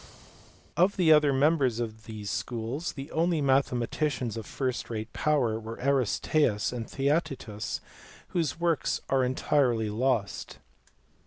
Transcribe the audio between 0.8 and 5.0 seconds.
the other members of these schools the only mathematicians of first